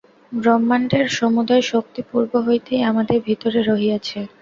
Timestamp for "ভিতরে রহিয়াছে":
3.27-4.19